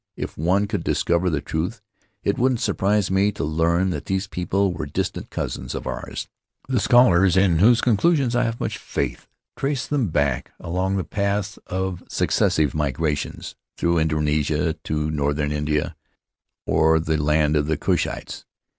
If 0.17 0.35
one 0.35 0.65
could 0.65 0.83
discover 0.83 1.29
the 1.29 1.41
truth, 1.41 1.79
it 2.23 2.35
wouldn't 2.39 2.59
surprise 2.61 3.11
me 3.11 3.31
to 3.33 3.43
learn 3.43 3.91
that 3.91 4.05
these 4.05 4.25
people 4.25 4.73
were 4.73 4.87
distant 4.87 5.29
cousins 5.29 5.75
of 5.75 5.85
ours. 5.85 6.27
The 6.67 6.79
scholars— 6.79 7.37
in 7.37 7.59
whose 7.59 7.81
conclusions 7.81 8.35
I 8.35 8.45
haven't 8.45 8.61
much 8.61 8.77
faith— 8.79 9.27
trace 9.59 9.85
them 9.85 10.07
back, 10.07 10.53
along 10.59 10.97
the 10.97 11.03
paths 11.03 11.59
of 11.67 12.01
successive 12.09 12.71
migra 12.71 13.15
tions, 13.15 13.53
through 13.77 13.99
Indonesia 13.99 14.73
to 14.85 15.11
northern 15.11 15.51
India 15.51 15.95
or 16.65 16.99
the 16.99 17.21
land 17.21 17.55
of 17.55 17.67
the 17.67 17.77
Cushites. 17.77 18.43